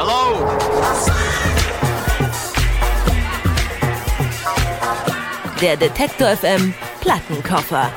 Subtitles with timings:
[0.00, 0.46] Hello?
[5.60, 7.90] Der Detektor FM Plattenkoffer.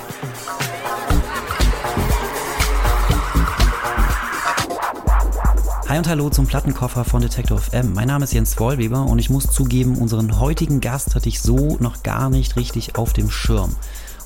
[5.88, 7.94] Hi und hallo zum Plattenkoffer von Detector FM.
[7.94, 11.78] Mein Name ist Jens Wollweber und ich muss zugeben, unseren heutigen Gast hatte ich so
[11.80, 13.76] noch gar nicht richtig auf dem Schirm.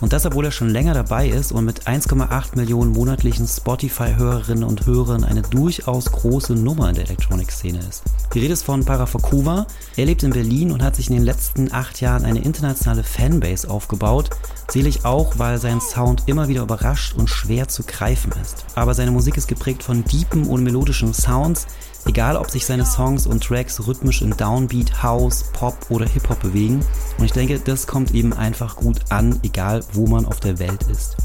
[0.02, 4.86] Und das, obwohl er schon länger dabei ist und mit 1,8 Millionen monatlichen Spotify-Hörerinnen und
[4.86, 8.04] Hörern eine durchaus große Nummer in der Elektronikszene ist.
[8.34, 9.68] Die Rede ist von Parafakuva.
[9.96, 13.70] Er lebt in Berlin und hat sich in den letzten acht Jahren eine internationale Fanbase
[13.70, 14.30] aufgebaut.
[14.70, 18.66] Selig auch, weil sein Sound immer wieder überrascht und schwer zu greifen ist.
[18.76, 21.68] Aber seine Musik ist geprägt von deepen und melodischen Sounds,
[22.08, 26.86] Egal, ob sich seine Songs und Tracks rhythmisch in Downbeat, House, Pop oder Hip-Hop bewegen.
[27.18, 30.84] Und ich denke, das kommt eben einfach gut an, egal wo man auf der Welt
[30.84, 31.18] ist.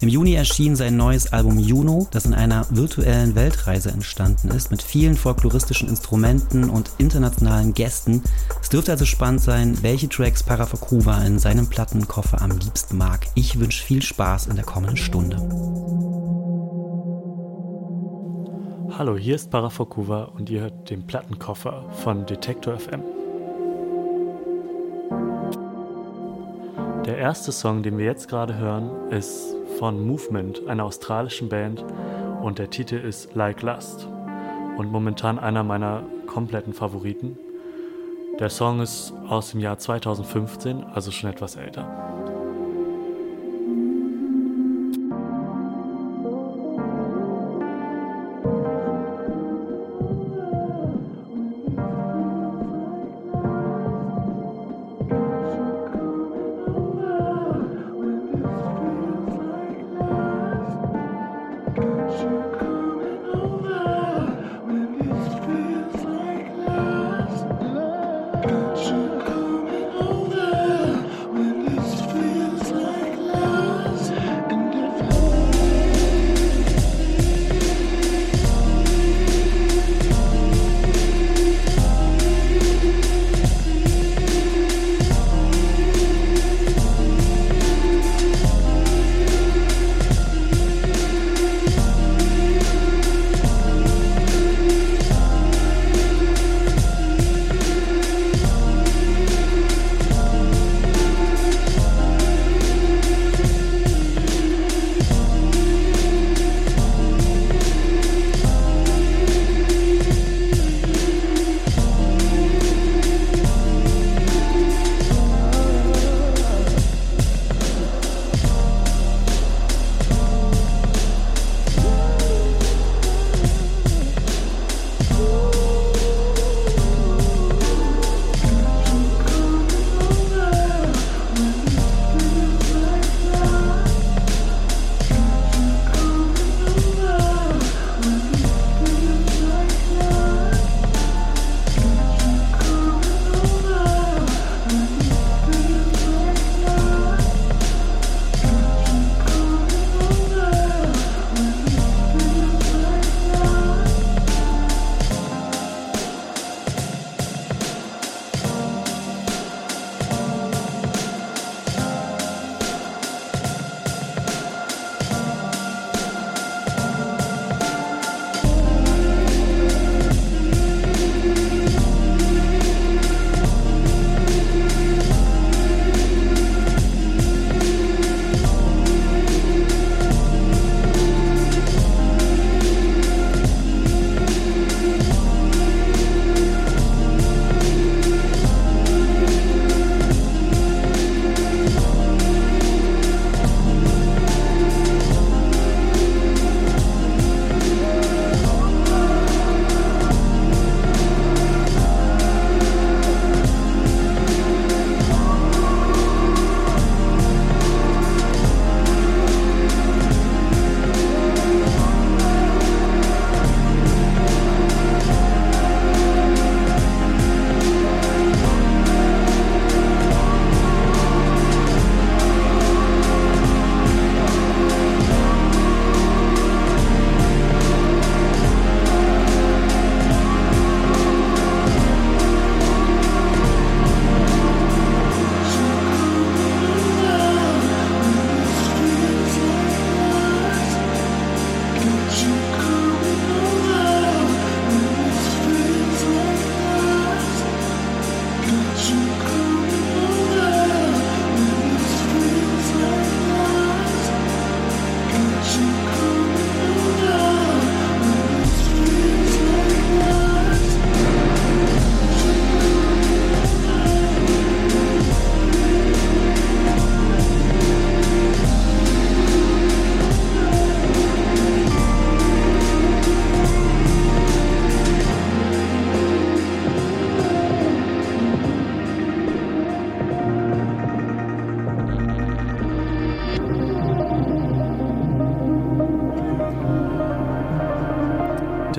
[0.00, 4.82] Im Juni erschien sein neues Album Juno, das in einer virtuellen Weltreise entstanden ist, mit
[4.82, 8.22] vielen folkloristischen Instrumenten und internationalen Gästen.
[8.60, 13.28] Es dürfte also spannend sein, welche Tracks Parafakuva in seinem Plattenkoffer am liebsten mag.
[13.34, 15.36] Ich wünsche viel Spaß in der kommenden Stunde.
[18.96, 23.02] Hallo, hier ist Parafokuva und ihr hört den Plattenkoffer von Detektor FM.
[27.04, 31.84] Der erste Song, den wir jetzt gerade hören, ist von Movement, einer australischen Band,
[32.40, 34.06] und der Titel ist Like Lust
[34.78, 37.36] und momentan einer meiner kompletten Favoriten.
[38.38, 42.13] Der Song ist aus dem Jahr 2015, also schon etwas älter.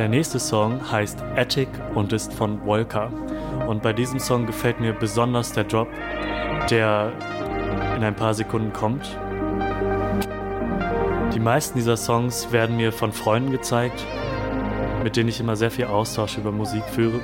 [0.05, 3.11] Der nächste Song heißt Attic und ist von Volker.
[3.67, 5.87] Und bei diesem Song gefällt mir besonders der Drop,
[6.69, 7.11] der
[7.95, 9.17] in ein paar Sekunden kommt.
[11.33, 14.05] Die meisten dieser Songs werden mir von Freunden gezeigt,
[15.01, 17.19] mit denen ich immer sehr viel Austausch über Musik führe.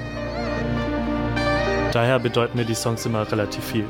[1.94, 3.86] Daher bedeuten mir die Songs immer relativ viel.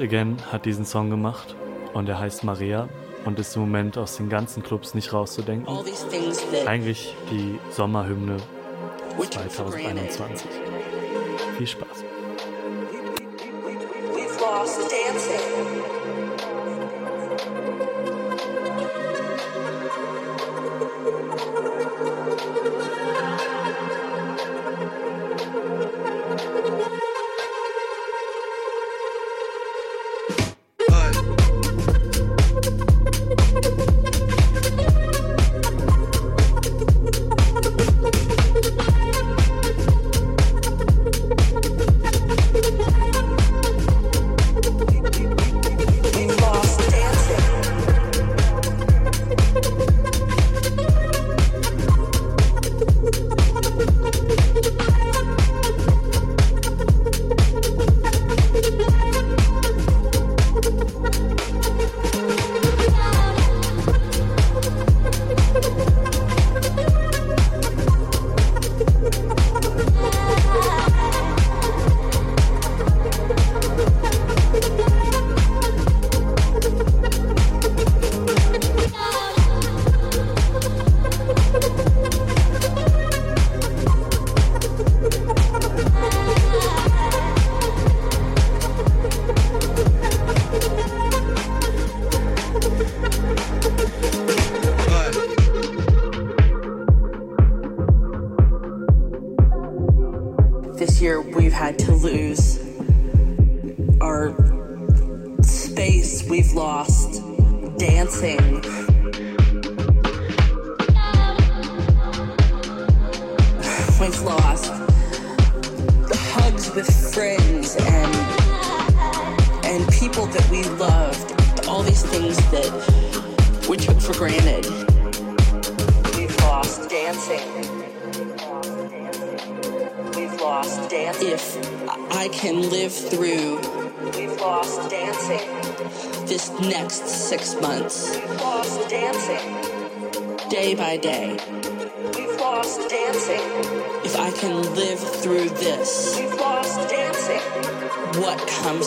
[0.00, 1.54] Again hat diesen Song gemacht
[1.92, 2.88] und er heißt Maria
[3.24, 5.68] und ist im Moment aus den ganzen Clubs nicht rauszudenken.
[6.66, 8.38] Eigentlich die Sommerhymne
[9.18, 10.48] 2021.
[11.58, 12.04] Viel Spaß.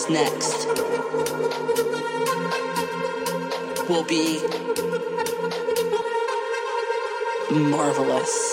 [0.10, 0.68] next
[3.90, 4.40] will be
[7.52, 8.53] marvelous.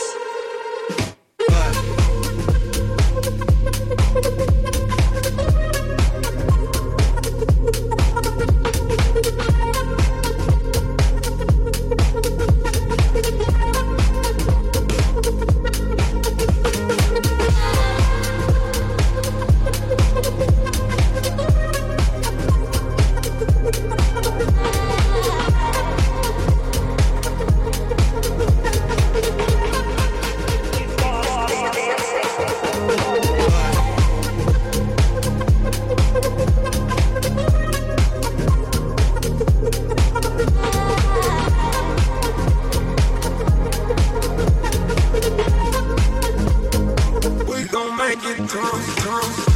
[49.10, 49.49] through.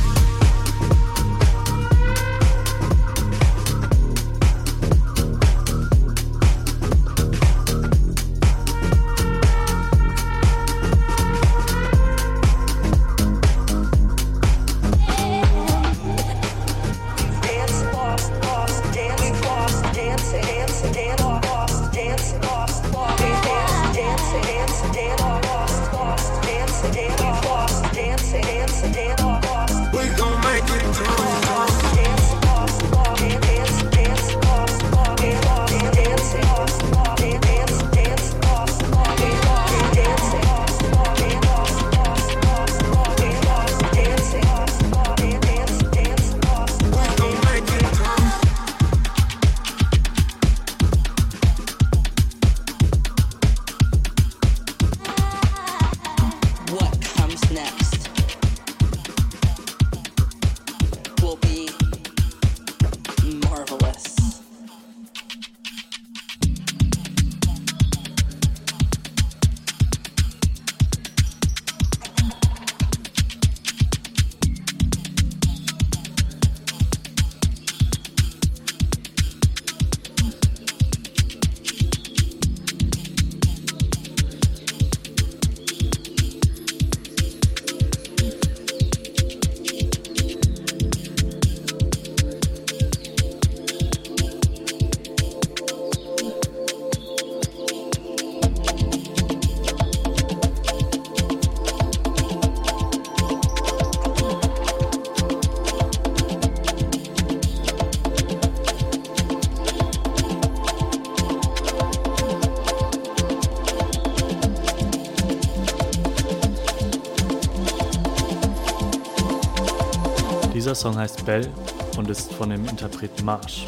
[120.75, 121.49] Dieser Song heißt Bell
[121.97, 123.65] und ist von dem Interpreten Marsh.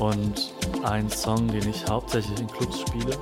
[0.00, 3.16] Und ein Song, den ich hauptsächlich in Clubs spiele.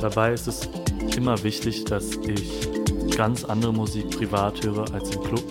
[0.00, 0.68] Dabei ist es
[1.16, 2.68] immer wichtig, dass ich
[3.16, 5.42] ganz andere Musik privat höre als im Club.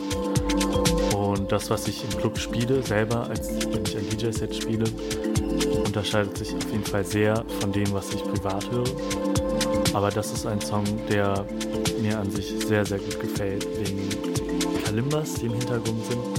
[1.13, 4.85] Und das, was ich im Club spiele, selber, als wenn ich ein DJ-Set spiele,
[5.85, 8.87] unterscheidet sich auf jeden Fall sehr von dem, was ich privat höre.
[9.93, 11.45] Aber das ist ein Song, der
[11.99, 14.26] mir an sich sehr, sehr gut gefällt, wegen
[14.87, 16.36] Kalimbas, die im Hintergrund sind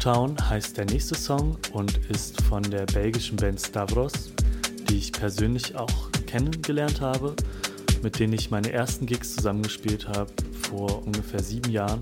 [0.00, 4.32] Town heißt der nächste Song und ist von der belgischen Band Stavros,
[4.88, 7.36] die ich persönlich auch kennengelernt habe,
[8.02, 10.32] mit denen ich meine ersten Gigs zusammengespielt habe
[10.62, 12.00] vor ungefähr sieben Jahren.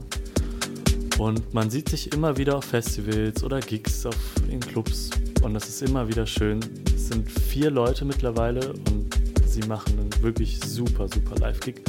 [1.19, 4.15] Und man sieht sich immer wieder auf Festivals oder Gigs auf,
[4.49, 5.11] in Clubs
[5.43, 6.61] und das ist immer wieder schön.
[6.95, 9.09] Es sind vier Leute mittlerweile und
[9.45, 11.83] sie machen einen wirklich super, super Live-Gig.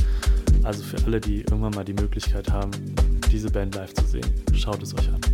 [0.63, 2.71] Also für alle, die irgendwann mal die Möglichkeit haben,
[3.31, 5.28] diese Band live zu sehen, schaut es euch an.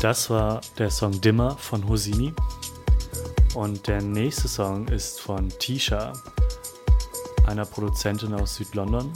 [0.00, 2.32] Das war der Song Dimmer von Hosini.
[3.54, 6.14] Und der nächste Song ist von Tisha,
[7.46, 9.12] einer Produzentin aus Südlondon,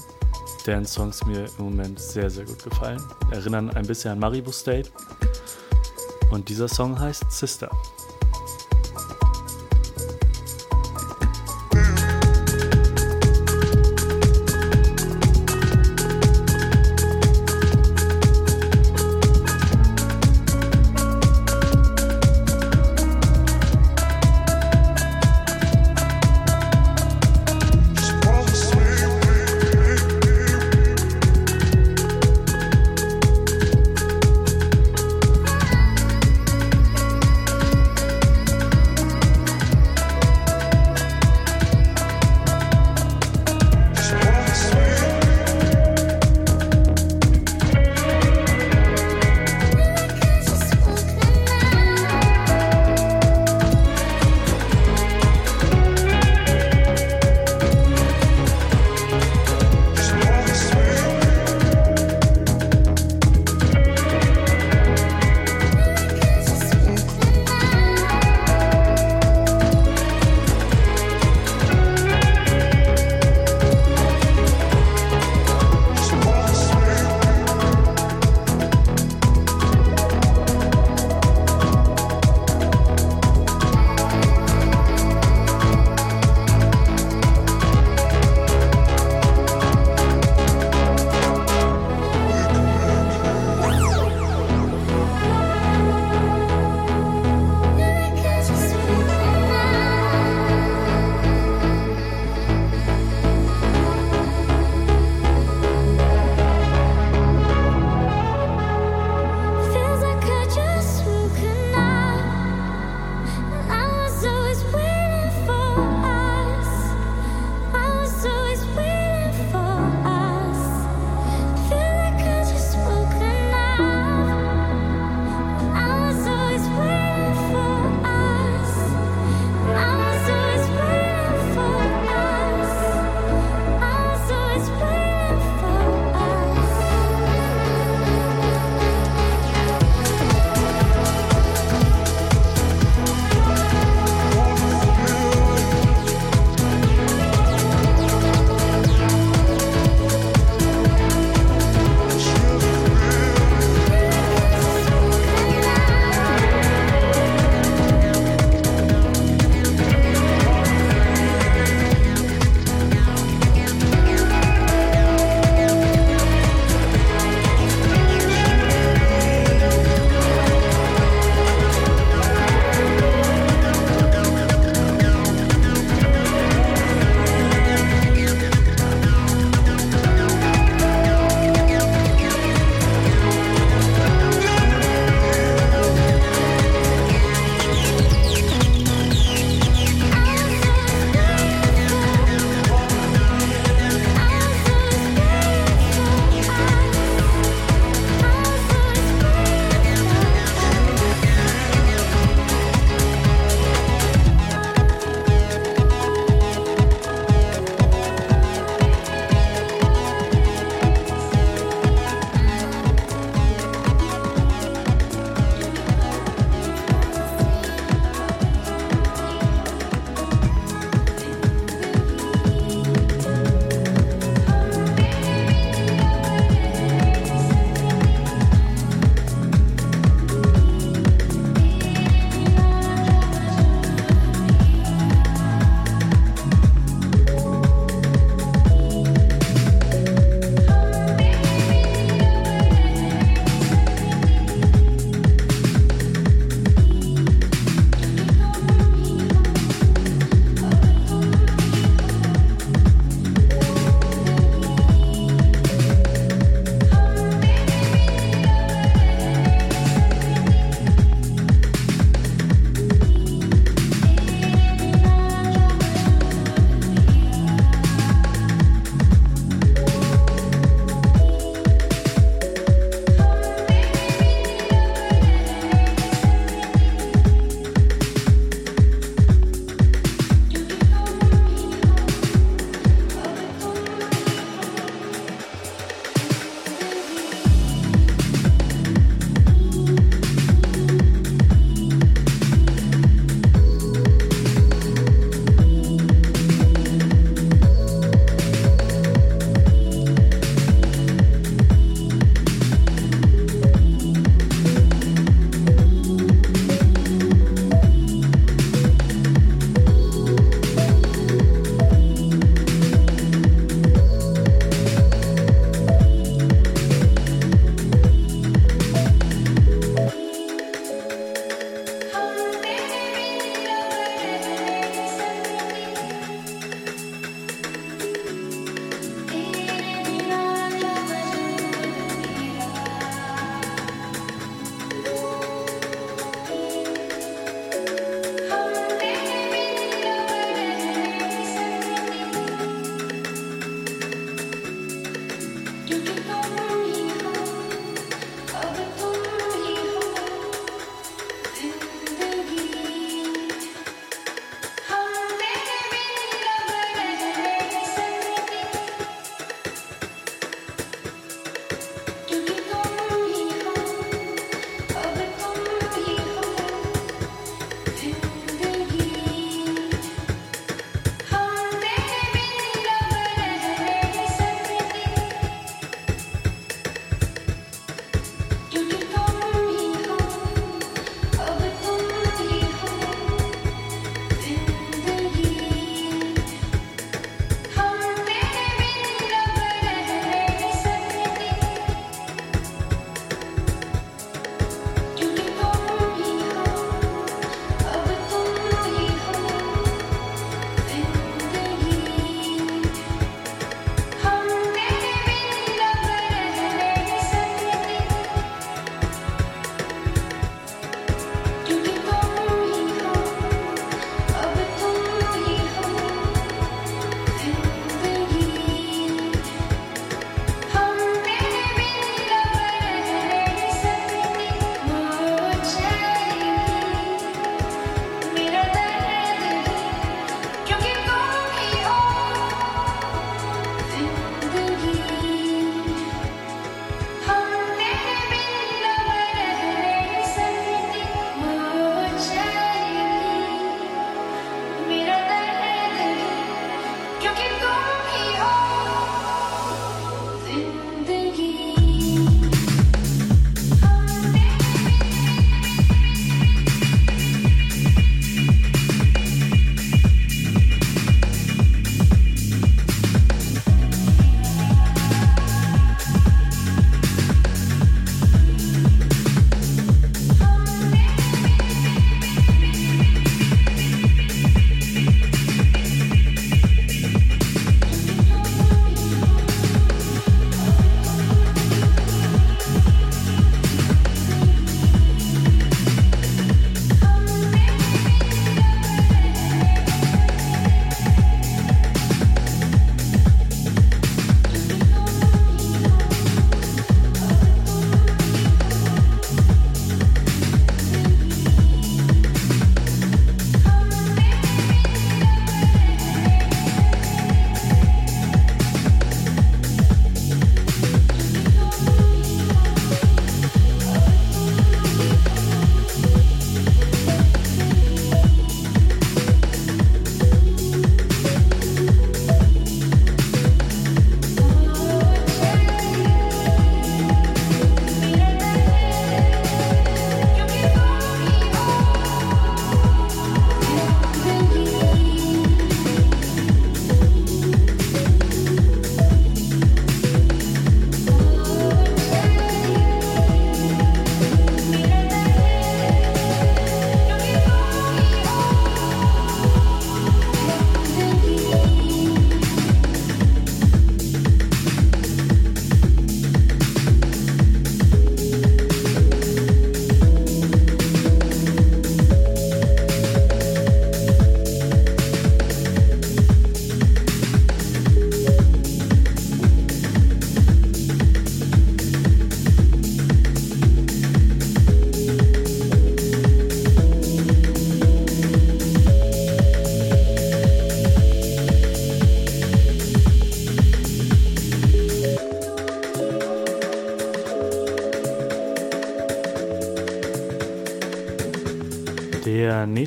[0.67, 3.03] deren Songs mir im Moment sehr, sehr gut gefallen.
[3.31, 4.91] Erinnern ein bisschen an Maribu State.
[6.31, 7.71] Und dieser Song heißt Sister.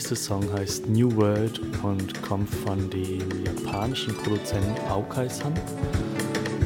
[0.10, 5.54] Nächste Song heißt New World und kommt von dem japanischen Produzenten Aokai-san.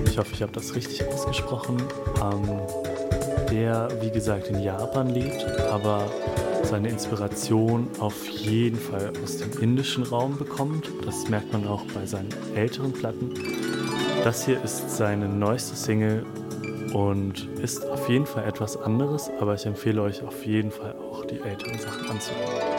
[0.05, 1.77] Ich hoffe, ich habe das richtig ausgesprochen.
[2.21, 2.59] Ähm,
[3.49, 6.07] der, wie gesagt, in Japan lebt, aber
[6.61, 10.91] seine Inspiration auf jeden Fall aus dem indischen Raum bekommt.
[11.03, 13.33] Das merkt man auch bei seinen älteren Platten.
[14.23, 16.27] Das hier ist seine neueste Single
[16.93, 21.25] und ist auf jeden Fall etwas anderes, aber ich empfehle euch auf jeden Fall auch
[21.25, 22.70] die älteren Sachen anzuhören.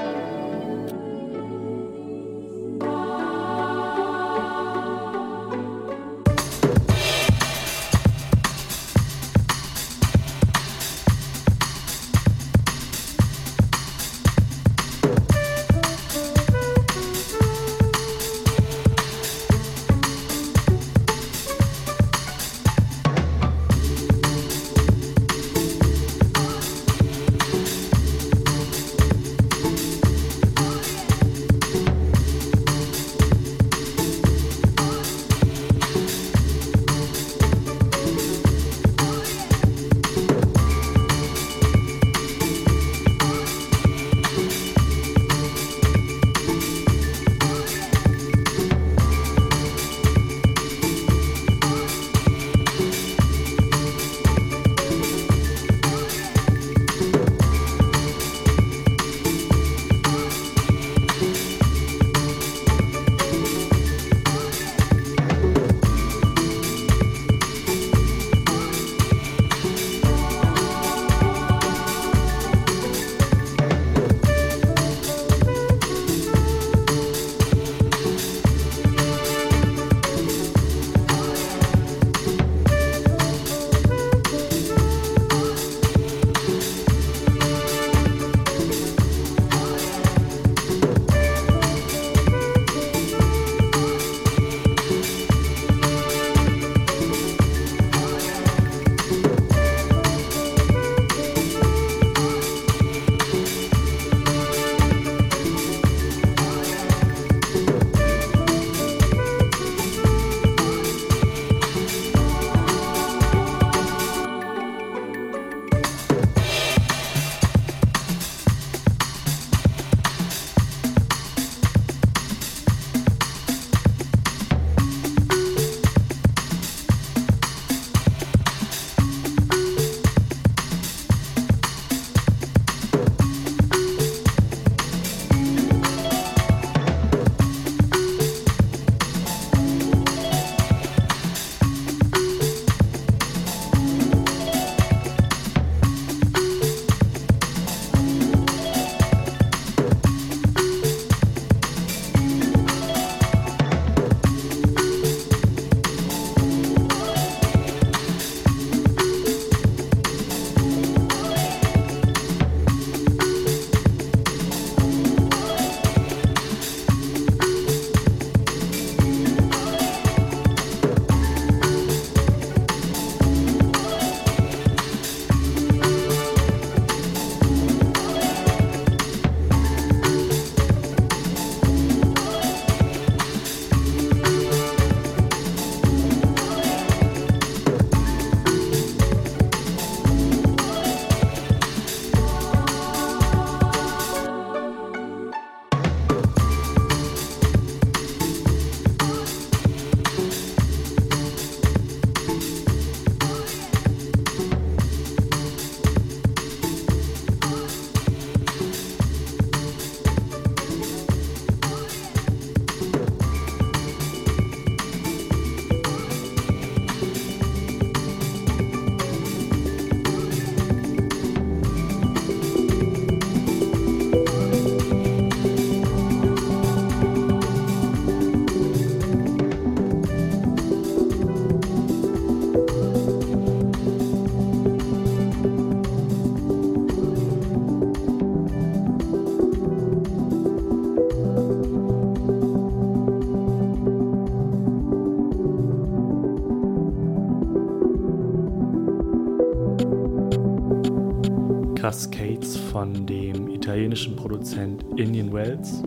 [252.72, 255.82] Von dem italienischen Produzent Indian Wells,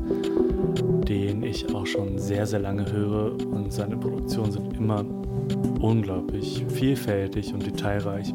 [1.07, 5.03] den ich auch schon sehr, sehr lange höre und seine Produktionen sind immer
[5.81, 8.31] unglaublich vielfältig und detailreich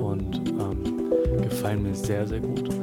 [0.00, 2.79] und ähm, gefallen mir sehr, sehr gut.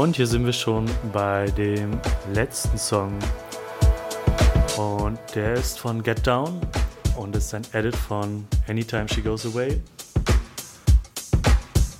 [0.00, 2.00] Und hier sind wir schon bei dem
[2.32, 3.12] letzten Song.
[4.78, 6.58] Und der ist von Get Down
[7.18, 9.78] und ist ein Edit von Anytime She Goes Away.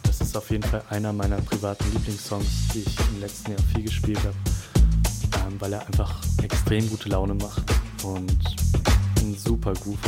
[0.04, 3.82] Das ist auf jeden Fall einer meiner privaten Lieblingssongs, die ich im letzten Jahr viel
[3.82, 7.64] gespielt habe, ähm, weil er einfach extrem gute Laune macht
[8.02, 8.34] und
[9.20, 9.98] einen super Groove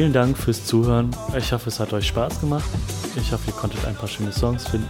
[0.00, 1.10] vielen Dank fürs Zuhören.
[1.36, 2.64] Ich hoffe, es hat euch Spaß gemacht.
[3.16, 4.88] Ich hoffe, ihr konntet ein paar schöne Songs finden.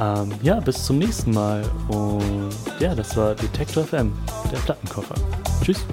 [0.00, 1.64] Ähm, ja, bis zum nächsten Mal.
[1.88, 4.12] Und ja, das war Detektor FM,
[4.52, 5.16] der Plattenkoffer.
[5.60, 5.84] Tschüss.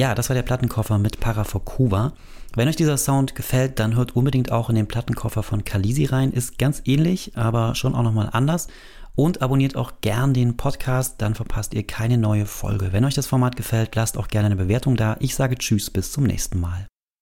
[0.00, 2.14] Ja, das war der Plattenkoffer mit Para for Cuba.
[2.54, 6.32] Wenn euch dieser Sound gefällt, dann hört unbedingt auch in den Plattenkoffer von Kalisi rein.
[6.32, 8.68] Ist ganz ähnlich, aber schon auch nochmal anders.
[9.14, 12.94] Und abonniert auch gern den Podcast, dann verpasst ihr keine neue Folge.
[12.94, 15.18] Wenn euch das Format gefällt, lasst auch gerne eine Bewertung da.
[15.20, 16.86] Ich sage Tschüss, bis zum nächsten Mal.